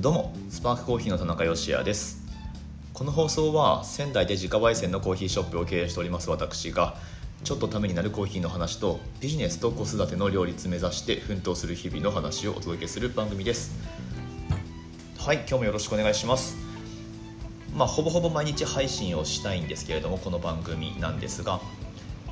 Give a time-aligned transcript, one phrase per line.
[0.00, 2.26] どうもスパークコーヒーの田中芳也です。
[2.94, 6.96] この放送は仙台で自家焙煎のコーヒーショップを経営しております私が
[7.44, 13.72] ちょっとためになるコーヒーの話とビジネスと子育ての両立目指して奮闘する日々の話をお届けする番組です。
[15.18, 16.56] はい今日もよろしくお願いします。
[17.76, 21.60] まあほぼほぼ毎日配信をしたいんですけれどもこの番組なんですが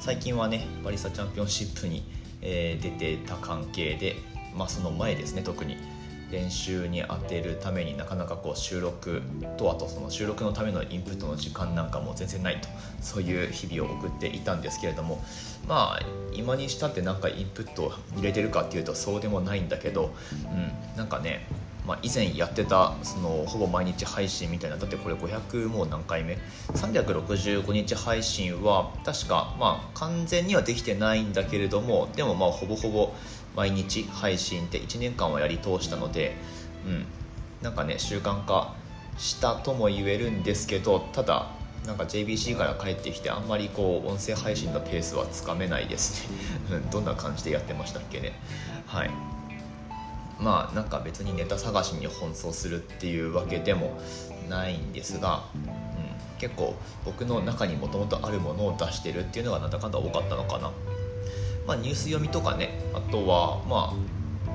[0.00, 2.03] 最近はねバリスタチャンピオンシップに、
[2.41, 4.16] えー、出てた関係で
[4.57, 5.98] まあその前ですね特に。
[6.30, 9.23] 練習に当てるためになかなかこう収録
[9.56, 12.68] とあとその収録のためのインプットの時間なんかも全然ないと
[13.01, 15.23] そういう日々を送っていたんですけれども
[15.66, 16.01] まあ
[16.32, 20.14] 今にしたってなんかインプットを入れてるかっていうとそうでもないんだけど、
[20.45, 21.46] うん、なんかね
[21.88, 26.37] まあ、以前やってたそのほぼ毎日配信みたいなだってこれ500もう何回目
[26.74, 33.15] ？365日配信は確かまあ完全にはできてないんだけれどもでもまあほぼほぼ
[33.59, 36.37] 毎日配信って1年間はやり通したので
[36.87, 37.07] うん。
[37.60, 38.77] なんかね習慣化
[39.16, 41.51] したとも言えるんですけどただ
[41.85, 46.38] なんか JBC から帰ってきてあんまりこう音声配信のペースはつかめないですね。
[46.93, 48.32] どんな感じでやってましたっけね。
[48.87, 49.10] はい。
[50.38, 53.99] まあなんか別にネタ探しに奔走するっていうわけでも
[54.49, 55.63] ないんですが、うん、
[56.38, 60.71] 結構僕の中にもともとあるものを出してるっていうのがなんだかんだ多かったのかな、
[61.69, 64.09] まあ、ニュース読みとかねあとはまあ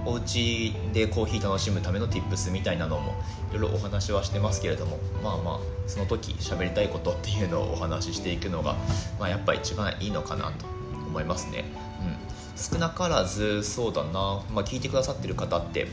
[0.05, 3.13] お家でコーヒー楽しむための tips みたいなのも
[3.51, 8.75] いろいろお話はしてますけれどもまあまあその時喋りたいことっていうのをお話ししていくのが、
[9.19, 10.65] まあ、やっぱ一番いいのかなと
[11.07, 11.65] 思いますね。
[12.01, 15.87] うん少なからずそうだな、まあ、聞いてくださってる方って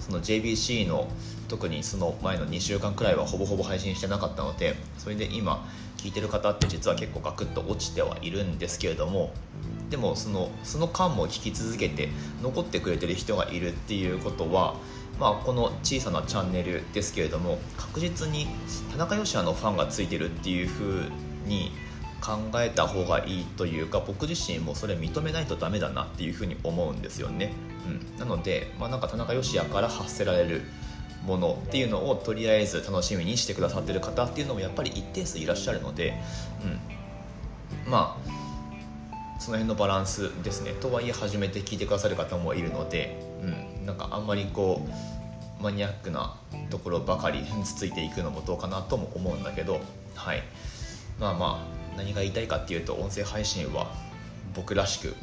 [0.00, 1.08] その JBC の
[1.48, 5.68] 特にその前の2週間くらいはほぼほぼ配信してなかったのでそれで今
[6.04, 9.32] 聞いてる方って実は結構ガクッと落ちてはいるんですけれども
[9.88, 12.10] でもそのその間も聞き続けて
[12.42, 14.76] 残ってくれてる人がいるっていうことは
[15.18, 18.48] まあ、この小さなチャンネルですけれども確実に
[18.90, 21.10] 田中芳也のファンがついてるっていうふう
[21.46, 21.70] に
[22.20, 27.52] 考えた方がいいというか僕自身もそれ認めないとダメだなっていうふうに思うんですよね、
[27.86, 30.62] うん、なので、まあ、なんか田中芳也から発せられる
[31.24, 36.14] ものっていうのをとりあえず楽しみにしてくださってる方っていうのもやっぱり一定数いらっしゃるので、
[37.84, 40.72] うん、まあその辺のバランスですね。
[40.80, 44.86] とはいえ初めて聞いてくださる方もいるので、うん、なんかあんまりこ
[45.60, 46.36] うマニアックな
[46.70, 49.80] ところばかりつ ついていくのもどうかなとも思うんだけど
[50.14, 50.42] はい。
[51.18, 53.90] まあまあ何が言いたいかっていうと音声配信は
[54.54, 55.14] 僕らしく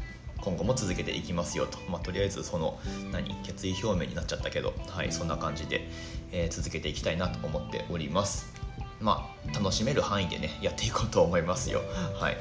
[0.42, 2.80] 今後も続けていきますよと、まあ、とりあえずその
[3.12, 3.36] 何？
[3.44, 5.88] 決意表明になっちゃったけど、はい、そんな感じで、
[6.32, 8.54] えー、続けていきたいなと思っております。
[9.00, 11.82] まあ楽しめる範囲でねやっていこうと思いますよ。
[12.20, 12.38] はい。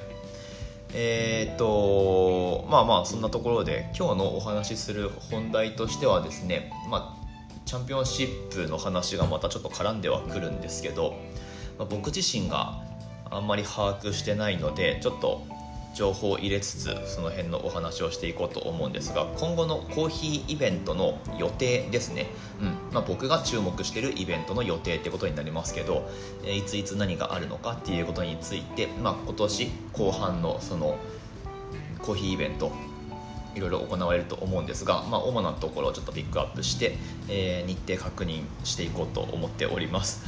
[0.92, 7.20] えー、っとまあまあそんなところで今日のお話しする本題としてはですねまあ
[7.64, 11.14] チャンピオンシップの話がまたちょっと絡んではくるんですけど、
[11.78, 12.82] まあ、僕自身が
[13.30, 15.46] あんまり把握してないのでちょっと
[15.92, 22.26] 情報を入れつつその辺のお話をしていこうと思うんですが今後のコーヒーイベントの予定ですね、
[22.60, 22.66] うん。
[22.92, 26.08] まあ、僕が注目してるイベントの予定ってことになりますけど、
[26.44, 30.96] いついつ何があるのかっていうことについて、まあ、今年後半のその
[32.00, 32.72] コーヒーイベント
[33.56, 36.96] いろいろ行われると思うんですが、まあ、主なところをちょっとピックアップして、
[37.28, 40.24] えー、日程確認していこうと思っております。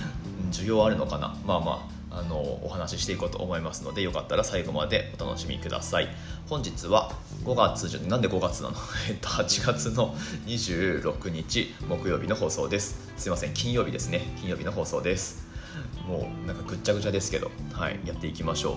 [0.51, 1.37] 需要あるのかな？
[1.47, 2.02] まあまあ。
[2.15, 6.09] あのお話ししていこうと思いますのでよかったら最後までお楽しみください。
[6.49, 7.13] 本日は
[7.45, 8.77] 5月なんで5月なの？
[9.09, 10.15] えっと8月の
[10.47, 13.13] 26日木曜日の放送です。
[13.17, 14.21] すいません金曜日ですね。
[14.41, 15.47] 金曜日の放送です。
[16.07, 18.77] もうなんかぐっちゃぐちゃですけどはいやっていきましょう。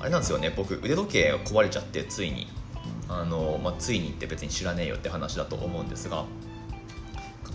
[0.00, 2.46] あれなんですよね僕腕時計が壊れちゃってついに。
[3.08, 6.24] あの、まあ、ついにって別に知らねえよって話だと思うんですが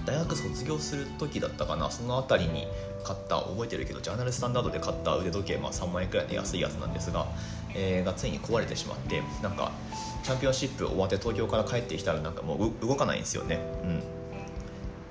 [0.05, 2.67] 大学卒業する時だったかなその辺りに
[3.05, 7.27] 買った覚えてるけどジャーナルスタンダードで買った腕時計、まあ、3万円くらいで安いやつなんですが、
[7.75, 9.71] えー、がついに壊れてしまってなんか
[10.23, 13.59] チャンピオンシップ終わって東京から帰ってきたらなんかもう動かないんですよね、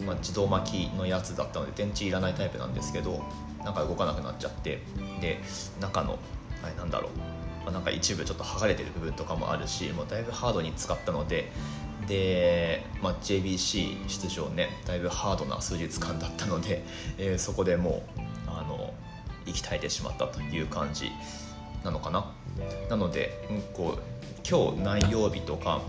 [0.00, 0.06] うん。
[0.06, 3.22] まあ、自動巻きのやつだったので電池いらないタイプなんですけど
[3.64, 4.82] なんか動かなくなっちゃって
[5.20, 5.38] で
[5.80, 6.18] 中の
[6.64, 7.10] あれなんだろう。
[7.64, 11.50] ま、なんか一部ちょっと剥がれてる部分とかもあるしもうだいぶハードに使ったので
[12.06, 16.84] で、まあ、JBC 出場ねだいぶハードな数日間だったので、
[17.18, 18.92] えー、そこでもうあの
[19.46, 21.10] 息絶えてしまったという感じ
[21.82, 22.32] なのかな。
[22.88, 24.02] なので、うん、こう
[24.48, 25.80] 今日何曜日とか、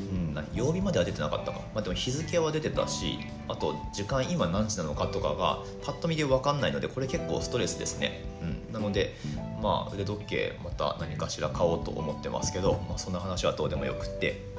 [0.00, 3.18] うん、曜日までは出てなかったか、まあ、でも日付は出てたし
[3.48, 9.14] あと時間今何時なのかとかがパッと見で分かんないのでこれ結構ストレスですね、うん、なので
[9.62, 14.49] まあ腕時計また何かしら買おうと思ってますけど、まあ、そんな話はどうでもよくって。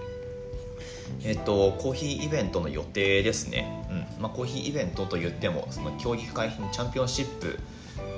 [1.23, 4.21] えっと、コーヒーイベントの予定ですね、うん。
[4.21, 7.59] まあ、コーヒーイベントといってもその競技会チャンピオンシップ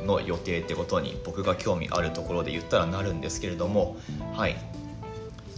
[0.06, 3.98] の予定ってことに僕が興味あるところで言ったらなるんですけれども
[4.34, 4.56] はい。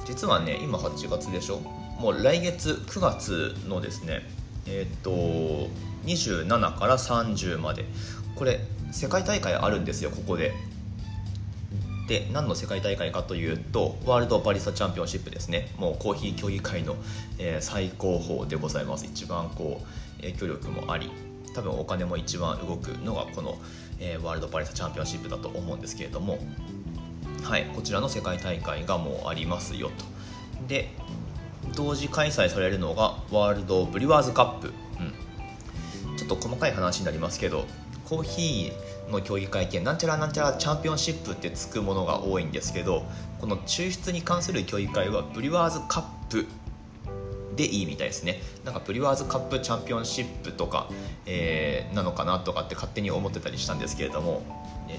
[0.06, 1.60] 実はね今8月でしょ。
[2.00, 4.22] もう来月9月のですね
[4.68, 5.12] えっと
[6.06, 7.86] 27から30まで。
[8.36, 8.60] これ
[8.92, 10.54] 世界大会あるんですよここで。
[12.08, 15.70] で何の世界大会かというとワールドバリスタチャンピオンシップですね。
[15.78, 16.96] もうコーヒー競技会の、
[17.40, 19.06] えー、最高峰でございます。
[19.06, 21.12] 一番こう影響力もあり
[21.56, 23.58] 多分お金も一番動くのがこの、
[24.00, 26.38] えー、ワールドバリスタチャンピオンシップだと思うんですけれども
[27.44, 30.06] はいこちらの世界大会がもうありますよと。
[30.68, 30.90] で
[31.76, 34.74] 同時開催されるのがワールドブリワーズカップ、
[36.10, 37.66] うん、ちょっと細かい話になりますけど
[38.06, 43.04] コーヒーの競技会見なんちゃらなんちゃらチャンピオンシップってつくものが多いんですけど
[43.40, 46.48] この抽出に関する競技会はブリワーズカップ
[47.56, 48.42] でいいみたいですね。
[48.66, 50.90] なんかブリワーズカップチャンピオンシップとか、
[51.26, 54.42] えー、なのかなとかって勝手に思ってたりしたんですけれども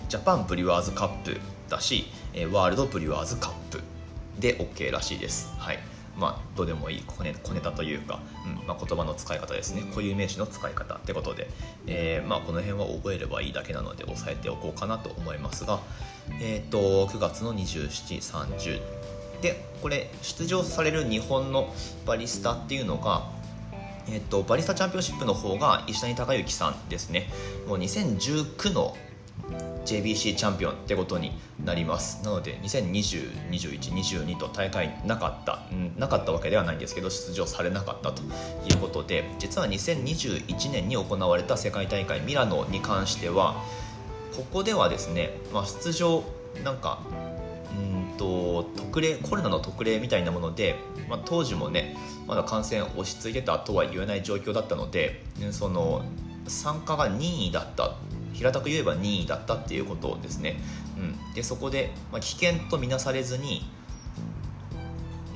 [0.08, 1.38] ジャパンブリワーズカップ
[1.68, 2.06] だし
[2.52, 3.80] ワールドブリワーズカップ
[4.38, 5.52] で OK らしいです。
[5.58, 5.78] はい。
[6.18, 9.82] まあ、どうでもいい小ネ小ネタというか、うんまあ、言葉の使い方ですね。
[9.90, 11.48] 固有名詞の使い方ってことで、
[11.86, 15.80] えーまあ、この辺は覚えればいいだけなので押さえておこうかなと思いますが、
[16.40, 18.80] えーと、9月の2730
[19.42, 21.72] でこれ出場される日本の
[22.06, 23.36] バリスタっていうのが
[24.08, 27.28] えっと、バリスタチャンピオンシップの方が石谷隆之さんですね。
[27.66, 28.96] もう2019の
[29.86, 31.32] JBC チャンピオンってことに
[31.64, 32.24] なります。
[32.24, 43.62] なので2020、21、22と大会なかった、うん、なかったわけではないんですけど出場されなかったということで実は2021年に行われた世界大会ミラノに関しては
[44.36, 46.24] ここではですね、まあ、出場
[46.62, 47.00] なんか
[47.78, 50.76] うんと特例コロナの特例みたいなもので、
[51.08, 51.96] まあ、当時もね
[52.26, 55.22] まだ感染落ち着いてたとは言えない状況だったので
[55.52, 56.04] その
[56.48, 57.96] 参加が任意だった
[58.36, 60.60] 平たく言えば任意だったっていうことですね、
[60.96, 61.00] う
[61.30, 63.68] ん、でそこで、まあ、危険とみなされずに、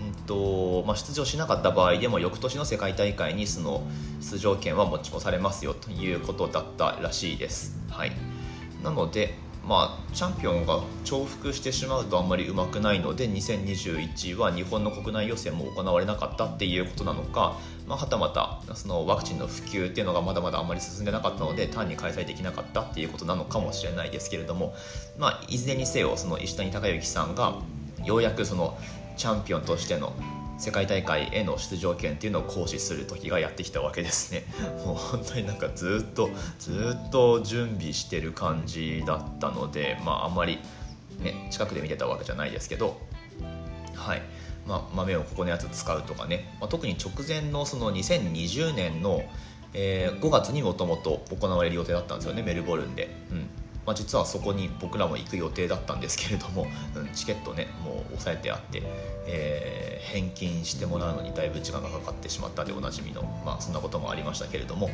[0.06, 3.82] うんとまあ、出場しなかった場合でも翌年の世界大会にその
[4.20, 8.12] 出場権は持ち越されますよということだったらしいです、はい、
[8.84, 9.34] なので
[9.66, 24.74] まあ、チャンピオンが重複してしまうとあんまりうまくないので2021は日本の国内予選も行われなかったっていうことなのか、まあ、はたまたそのワクチンの普及っていうのがまだまだあんまり進んでなかったので単に開催できなかったっていうことなのかもしれないですけれども、
[25.18, 27.54] まあ、いずれにせよその石谷隆之さんが
[28.04, 28.78] ようやくその
[29.16, 30.14] チャンピオンとしての
[30.60, 34.44] 世界大会への出場権っていうのを行使する時がやってきたわけですね。
[34.84, 36.28] もう本当になんかずっと
[36.58, 40.58] ずっと準備してる感じだったのでまああんまり
[41.18, 43.00] ね近くで見てたわけじゃないですけど
[43.94, 44.22] はい。
[44.66, 49.22] まあ、豆をここのやつ使うとかね、まあ、特に直前のその2020年の、
[49.72, 53.48] えー、5月にもともと行われる予定だったんですよねメルボルンで、うん。
[53.90, 58.84] まあ、実はそこに僕らも行く予定だったんですけれども、うん、チケットねもう押さえてあって、
[59.26, 64.90] えー、返金してもらうのにだいぶ時間がかかってしまったでおなじみの、まあ、そんなこともありましたけれども、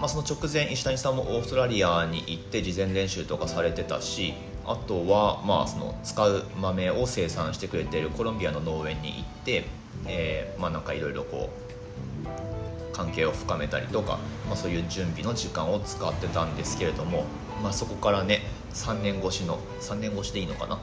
[0.00, 4.32] まあ、その直前石谷さんもオーストラリアに行って事前練習とかされてたし
[4.64, 9.66] あとは、まあ、その使う豆を生産してくれているコロンビアの農園に行って、
[10.06, 11.72] えー、まあなんかいろいろこう
[12.92, 17.24] 関係を深めたりとか、まあ、そういう準備の時間を使ってたんですけれども、
[17.62, 18.42] まあ、そこからね
[18.74, 20.78] 3年越しの3年越しでいいのかな？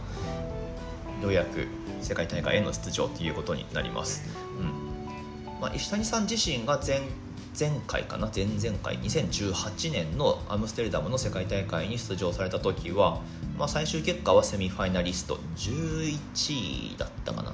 [1.21, 1.67] ようやく
[2.01, 4.23] 世界大会への出場ということになります、
[4.57, 5.59] うん。
[5.59, 7.01] まあ、石谷さん自身が前
[7.59, 8.29] 前回かな？
[8.33, 13.21] 前々回？2018年のアムステルダムの世界大会に出場された時は、
[13.57, 17.51] まあ、最終結果はセミファイナリスト11位だったかな、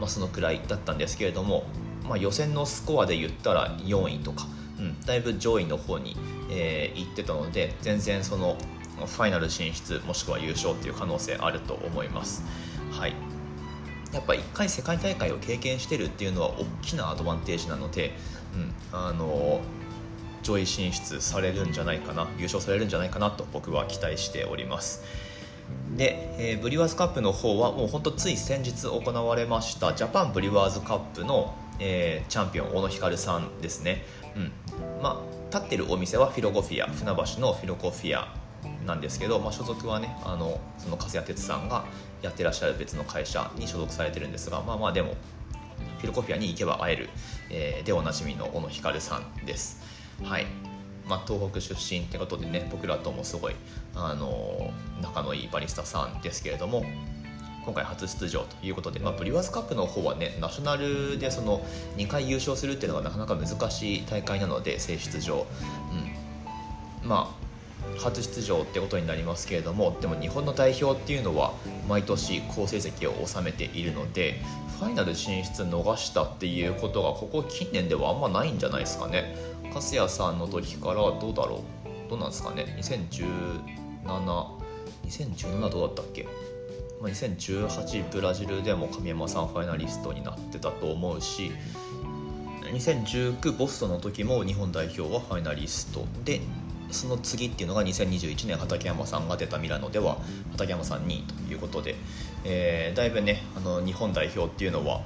[0.00, 1.64] まあ、そのくらいだったんですけれども
[2.10, 4.48] まあ、予選のスコアで言ったら4位とか、
[4.80, 6.16] うん、だいぶ上位の方に、
[6.50, 8.56] えー、行ってたので全然その
[8.96, 12.44] ファイナル進出もしくは優勝っていう可能性あると思います。
[12.90, 13.14] はい
[14.12, 18.12] やっぱ1回世界大会を経験してるっていうのは大きなアドバンテージなので、
[18.56, 19.60] うん、あの
[20.42, 25.04] 上位進出されるんじゃないかな優勝されるんじゃないかなと僕は期待しております
[25.96, 34.04] で、えー、ブリュワーズカップの方はもうほんとつい先日行われましたジャパンブリュワーズカップのえー、チャンピオン小野光さんですね、
[34.36, 34.52] うん。
[35.02, 38.32] ま、立ってるお店はフィロゴフィア船橋のフィロコフィア
[38.86, 41.84] なんですけど、まあ、所属はねあのその粕谷哲さんが
[42.22, 45.14] やってらっしゃる別の会社に所属されてるんですがまあまあでも
[45.98, 47.10] フィロコフィアに行けば会える、
[47.50, 49.80] えー、でおなじみの小野光さんです。
[50.22, 50.46] はい。
[51.08, 53.56] ま、東北出身ってことでね僕らともすごい、
[53.96, 54.70] あの
[55.02, 56.84] 仲のいいバリスタさんですけれども
[57.64, 61.60] 今回初出場ということで、まあ、ブリュワーズカップの方はねナショナルでその
[61.96, 65.46] 2回優勝するっていうのがなかなか難しい大会なので正出場、
[67.02, 67.40] うん、まあ
[67.98, 71.52] 初出場ってことになりますけれどもでも日本の代表っていうのは
[71.88, 74.40] 毎年好成績を収めているので
[74.78, 79.36] ファイナル進出逃したっていうことがここ近年ではあんまないんじゃないですかね。
[79.72, 81.62] 粕谷さんの時からどうだろ
[82.06, 82.10] う？
[82.10, 86.26] どうなんですかね？20172017どうだったっけ？
[87.00, 91.50] まあ2018ブラジルでも神山さんファイナリストになってたと思うし
[92.72, 96.40] 2019ボストンの時も日本代表はファイナリストで
[96.90, 100.18] その次っていうのが2021年畠山さんが出たミラノでは
[100.52, 101.94] 畠山さん2位ということで、
[102.44, 105.02] えー、だいぶねあの日本代表っていうのは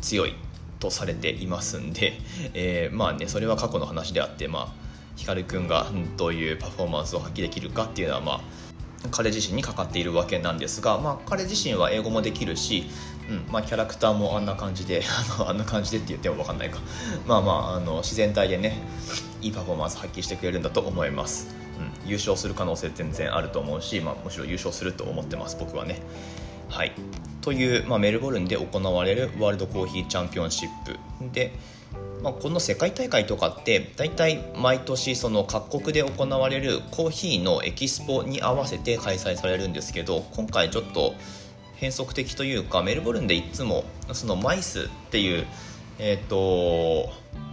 [0.00, 0.34] 強い
[0.78, 2.14] とされていますんで、
[2.54, 4.68] えー、まあねそれは過去の話であってまあ
[5.16, 8.40] 光くんがどういうパフォーマンスを発揮できるかっていうのはまあ
[9.10, 12.84] 彼自身にかかっているわけなんですが、まあ、彼自身は英語もできるし、
[13.28, 15.02] うんまあ、キャラクターもあんな感じで
[15.38, 16.80] あのあんな感じでって言っても分かんないか。
[17.26, 18.78] まあまああの自然体でね
[19.42, 21.48] いいパフォーマンス発揮してくれるんだと思います、
[22.04, 26.00] うん、優勝する可能性全然あると思うし、まあ、むしろ優勝すると思ってます僕はね。
[26.68, 26.92] はい。
[27.42, 30.98] という、まあ、メルボルンで行われるワールドコーヒーチャンピオンシップ。
[31.32, 31.52] で
[32.22, 41.14] まあ、この世界大会とかって大体毎年その各国で行われるコーヒーのエキスポに合わせて開催されるんですけど今回ちょっと
[41.76, 45.46] 変則的というかメルボルンでいつもそのマイスっていう、
[45.98, 47.10] えーと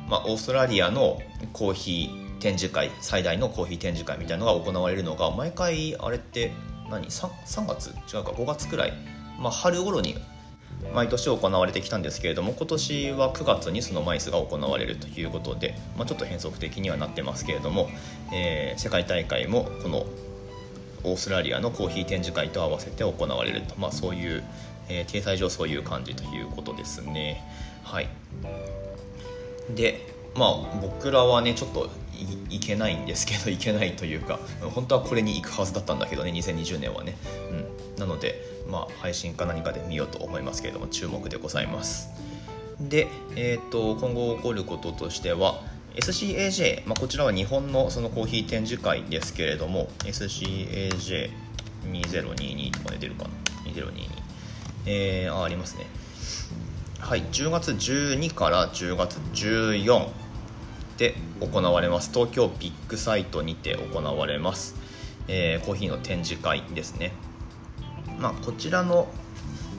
[0.10, 1.20] まあ、オーストラリアの
[1.52, 6.52] コーヒー展示会最大のコーヒー展示会みたいなのが行われるのが毎回あれって
[6.90, 7.90] 何？3, 3月？
[8.14, 8.94] 違うか5月くらい、
[9.40, 10.16] まあ、春頃に
[10.94, 17.90] 毎年行われてきたんですけれども今年は9月にそのマイスが行われるということで、まあ、ちょっと変則的にはなってますけれども、
[18.32, 20.06] えー、世界大会もこの
[21.04, 24.44] オーストラリアのコーヒー展示会と合わせて行われると、まあ、そういう、
[24.90, 27.44] えー、体裁上そういう感じということですね。
[27.84, 28.10] はい。
[29.76, 31.90] でまあ僕らはねちょっと
[32.50, 34.40] いけないんですけどいけないというか
[34.74, 37.16] 本当はこれに行くはずだったんだけどね2020年はね、
[37.52, 37.63] うん、
[37.98, 42.10] なのでまあ配信か何かで見ようと思いますけれども注目でございます。
[42.80, 45.62] で、えーと、今後起こることとしては
[45.96, 53.30] SCAJ、まあ、こちらは日本のそのコーヒー展示会ですけれども SCAJ2022 とかで出るかな
[53.72, 54.24] ？2022
[54.86, 55.86] えー、あありますね。
[57.00, 60.08] はい10月12から10月14
[60.98, 62.12] で行われます。
[62.14, 64.76] 東京ビッグサイトにて行われます、
[65.28, 67.12] えー、コーヒーの展示会ですね、
[68.24, 69.10] まあ、こちらの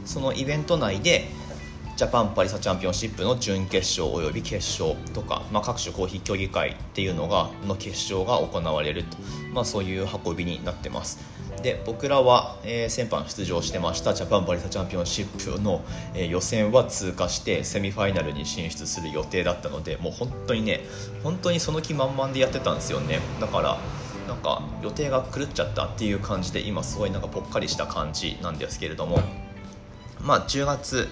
[0.04, 1.28] そのイベント内で
[1.96, 9.16] ジャパンパリサチャンピオンシップの準決勝および決勝とか、まあ、各種コーヒー競技会っていうのがの決勝が行われると、
[9.54, 11.20] まあ、そういう運びになってます。
[11.62, 15.82] で僕らは、えー、先般出場してましたジャパンバリサチャンピオンシップの、
[16.12, 20.80] えー、予選は通過してセミファイナルに進出する予定だったのでもう本当にね
[21.22, 23.20] 本当にその気満々でやってたんですよね。
[23.40, 23.78] だから
[24.28, 29.20] なんか予定が狂っちゃったっていう感じで今すごいなんかぽっかりした感じなんですけれども
[30.20, 31.08] まあ10月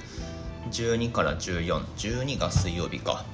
[0.70, 3.24] 12から1412が水曜日か。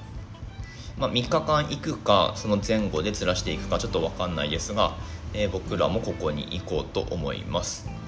[0.97, 4.97] まあ、3日間行くかその前後でずらしていくかちょっと分かんないですが、
[5.33, 7.98] えー、僕らもここに行こうと思います。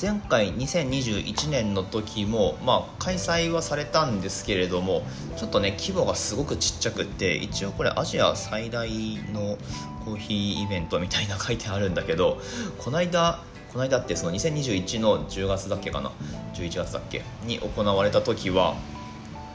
[0.00, 5.02] 前回2021年の時も、まあ、開催はされたんですけれども
[5.36, 8.88] ちょっとね規模がすごくちっちゃくって一応これアジア最大
[9.32, 9.58] の
[10.04, 12.40] コーヒーイベントみたいな書いてあるんだけど
[12.78, 16.12] この間この間ってその2021の10月だっけかな
[16.54, 17.22] ？11月だっけ？
[17.46, 18.76] に行われた時は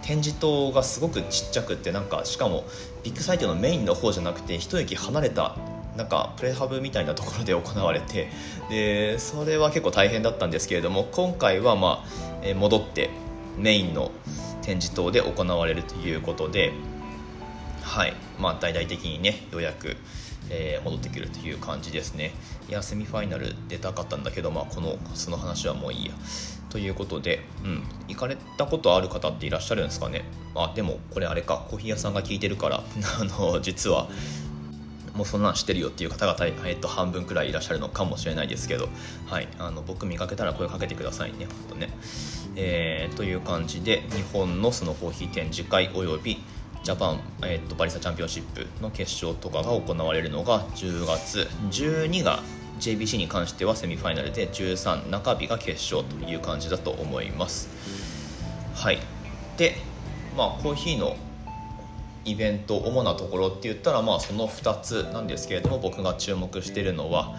[0.01, 2.65] 展示棟がすごくちっちゃくってなんかしかも
[3.03, 5.55] ビッグサイトのメインの方じゃなくて一駅離れた
[5.97, 8.29] なんかプレハブみたいなところで行われて
[8.69, 13.09] でそれは結構大変だったんですけれども今回はまあ、え戻って
[13.57, 14.11] メインの
[14.61, 16.71] 展示棟で行われるということで
[17.81, 18.13] はい。
[18.37, 19.95] まあ大々的にねようやく
[20.49, 22.31] えー、戻ってくるという感じですね。
[22.69, 26.13] いやセミファイナル出たかったんだけど、まあ、このその話はもういいや。
[26.69, 30.25] ということで、うん、行かれたことある方っていらっしゃるんですかね？
[30.55, 31.65] あでもこれあれか。
[31.69, 32.83] コーヒー屋さんが聞いてるから
[33.19, 34.07] あの実は
[35.17, 38.87] もうそんなんしてるよっていう方々、えっと、半分くらいいらっしゃるのかもしれないですけど、
[39.25, 41.89] はい、あの僕見かけたら声かけてくださいね、ほんとね。
[42.55, 46.37] えー、という感じで、日本のそのコーヒー展示会および
[46.83, 52.39] ジャパン、えーと、バリスタチャンピオンシップの決勝とかが行われるのが10月12が
[52.79, 57.69] JBC に関してはセミファイナルで13中日が決勝という感じだと思います
[58.75, 58.99] はい
[59.57, 59.75] で
[60.37, 61.17] まあコーヒーの
[62.27, 67.35] イベント主なところって言ったらまあその2つなんですけれども僕が注目しているのは、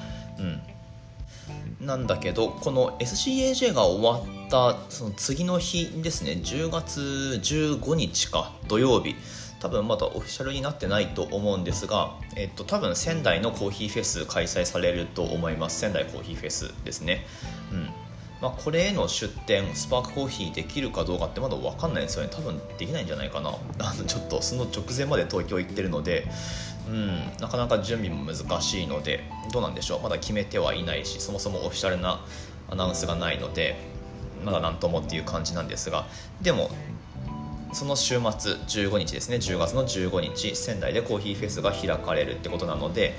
[1.80, 6.32] うん、なんだけどこの SCAJ が終わったその次の日ですね。
[6.42, 9.14] 10月15日か土曜日。
[9.60, 15.80] 多分まだオフィシャルになってないと思うんですが、えっと、多分仙台のコーヒーフェス開催されると思います。
[15.80, 17.26] 仙台コーヒーフェスですね。
[17.72, 18.07] うん。
[18.40, 22.30] まあ、これへの出店スパークコーヒーできるかどうかってまだ分かんないんですよね。
[22.32, 23.50] 多分できないんじゃないかな。
[23.80, 26.26] あのちょっとその直前まで東京行ってるので。
[26.88, 30.00] うんなかなか準備も難しいのでどうなんでしょう。
[30.00, 32.24] まだ決めてはいないしそもそもオフィシャルな
[32.70, 33.76] アナウンスがないので
[34.42, 36.06] まだ何ともっていう感じなんですが。
[36.40, 36.70] でも
[37.74, 38.20] その週末
[38.52, 39.36] 15日ですね。
[39.36, 43.18] 10月の15日仙台でコーヒーフェスが開かれるってことなので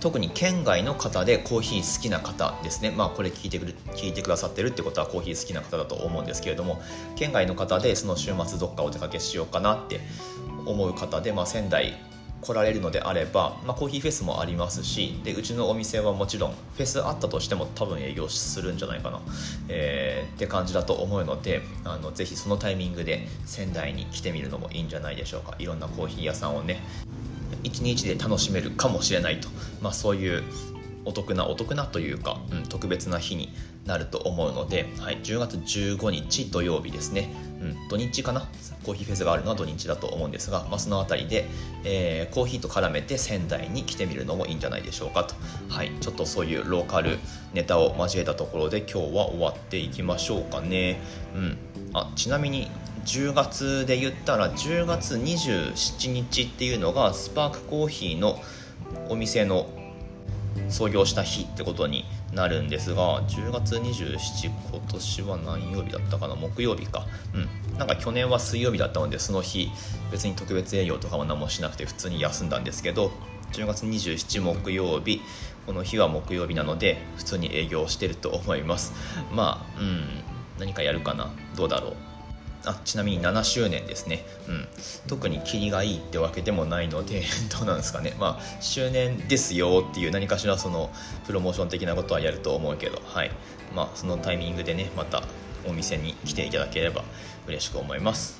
[0.00, 2.90] 特に県外の方でコーヒー好きな方ですね。
[2.90, 6.80] まあこれ聞いてくる聞いてくださってるってことはコーヒー好きな方だと思うんですけれども
[7.16, 10.00] 県外の方でその週末どっかお出かけしようかなって
[10.66, 11.98] 思う方で、まあ、仙台
[12.40, 19.20] 来られるのであれば、まあ、コーヒーフェスもありますしでうちのお店はもちろんフェスあったとしても多分営業するんじゃないかな、
[19.68, 25.56] えー、って感じだと思うのであのぜひそのタイミングで仙台に来てみるのもいいんじゃないでしょうか。
[25.58, 26.80] いろんなコーヒー屋さんをね。
[27.62, 29.48] 1日で楽しめるかもしれないと、
[29.80, 30.42] まあ、そういう
[31.04, 33.52] お得なお得なというか、うん、特別な日に
[33.86, 38.46] なると思うので、はい、10月15日土曜日ですね、うん、土日かな？
[38.84, 41.46] コーヒーフェスがあるのは土日だと思うんですが、まあ、その辺りで、
[41.84, 45.34] えー、コーヒーと絡めて仙台に来てみるのもいいんじゃないでしょうかと、
[45.68, 47.18] はい、ちょっとそういうローカル
[47.54, 51.00] ネタを交えたところで今日は終わっていきましょうかね、
[51.34, 51.58] うん、
[51.94, 52.70] あちなみに
[53.08, 58.38] 10月で言ったら10月27日っていうのがスパークコーヒーの
[59.08, 59.66] お店の
[60.68, 66.34] 創業した日ってことになるんですが10月27今年は何曜日だったかな？
[66.34, 67.06] 木曜日か。
[67.34, 67.38] う
[67.74, 67.78] ん。
[67.78, 69.70] なんか去年は水曜日だったのでその日
[70.12, 73.10] 別に特別営業とかも何もしなくて普通に休んだんですけど
[73.52, 75.22] 10月27木曜日
[75.64, 78.92] この日は木曜日なので普通に営業してると思います。
[79.32, 80.04] まあうん。
[80.58, 81.30] 何かやるかな？
[81.56, 81.96] どうだろう？
[82.68, 84.68] あちなみに7周年ですね、うん、
[85.08, 87.22] 特にキリがいいってわけでもないので
[87.58, 88.14] どうなんですかね。
[88.20, 90.90] まあ周年ですよっていう何かしらその
[91.26, 93.30] プロモーション的なことはやると思うけどはい。
[93.74, 95.22] まあそのタイミングでねまた
[95.66, 97.04] お店に来ていただければ
[97.46, 98.38] 嬉しく思います。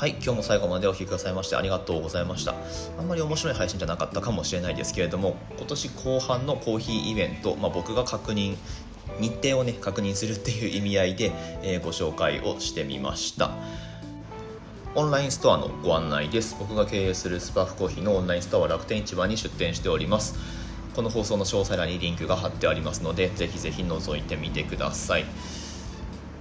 [0.00, 2.54] はい、今日も最後までお聴きくださいましてありがとうございました。
[2.98, 8.56] あんまり面白い配信じゃなかったかもしれないですけれども、今年後半のコーヒーイベント、まあ、僕が確認
[9.20, 13.50] 日程をね確認するっていう意味合いで、えー、ご紹介をしてみました。
[14.96, 16.56] オンラインストアのご案内です。
[16.58, 20.34] 僕が経営するスパークコーヒーのオンラインストアは楽天市場に出店しております。
[20.96, 25.24] この放送の詳細欄にリンクが貼ってありますのでぜひぜひ覗いてみてください。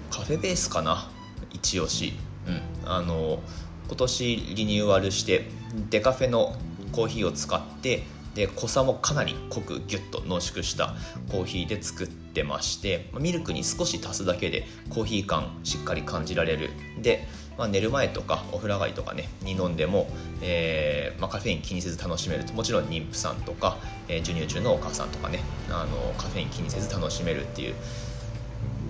[0.10, 1.12] カフェベースかな？
[1.52, 2.14] 一押し。
[2.48, 2.90] うん。
[2.90, 3.40] あの
[3.88, 5.46] 今年リニューアルして
[5.92, 6.56] デカフェの
[6.92, 8.04] コーヒーを使って
[8.36, 10.96] で濃さもかなり濃くギュッと濃縮した
[11.32, 16.70] コーヒーで作ってましてミルクに少し足すだけでコーヒー感しっかり感じられる。
[17.02, 20.08] で、まあ、寝る前とかお風呂上がりとかねに飲んでも、
[20.42, 25.40] えーまあ、カフェイン気にせず楽しめるもちろん妊婦さんとか、えー、授乳中のお母さんとかね
[25.70, 27.76] あのカフェイン気にせず楽しめるっていう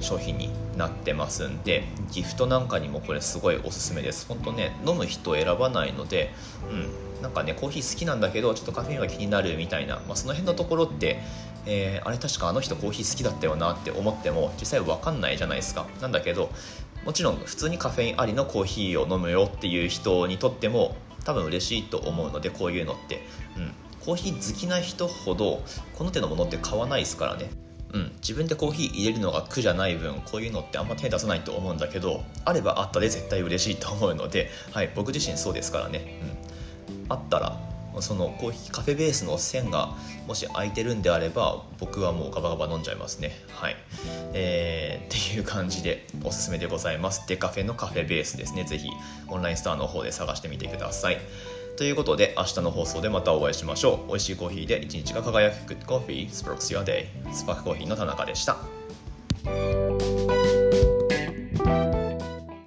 [0.01, 4.27] 商品になってますんでギフトなんかにもこれすごいおすすめです。
[4.27, 6.31] 本当ね飲む人選ばないので
[6.71, 11.19] うんなんかねコーヒー好きなんだけどちょっとカフェインは気になるみたいな、まあ、その辺のところって、
[11.65, 15.87] えー、あれ確かあの人コーヒー好きだったよなって思っても実際分かんないじゃないですか。
[16.01, 16.51] なんだけど
[17.05, 23.21] もちろん普通にカフェインありのコーヒーを飲むよっていう人にとっても多分嬉しいと思うのでこういうのって、
[23.57, 23.71] うん、
[24.03, 25.61] コーヒー好きな人ほど
[25.93, 27.49] この手のものって買わないですからね。
[27.93, 36.38] うん、自分でコーヒー入れるのが苦じゃない分こういうのってあんま手出さないと思うんだけどあればあったで絶対嬉しいと思うので、はい、僕自身そうですからね、うん、
[37.09, 37.59] あったら
[38.01, 39.95] そのコーヒーカフェベースの線が
[40.27, 43.31] もし空いてるんであれば僕はもうガバガバ飲んじゃいますね。
[43.49, 43.75] はい。
[44.33, 47.27] えー、っていう感じでおすすめでございます。
[47.27, 48.63] デカフェのカフェベースですね。
[48.63, 48.89] ぜひ
[49.27, 51.17] オンラインストアの方で探してみてください。
[51.77, 54.07] ということで明日の放送でまたお会いしましょう。
[54.07, 55.73] 美味しいコーヒーで一日が輝く。
[55.73, 58.57] Good Coffee Sparks Your Day スパークコーヒーの田中でした。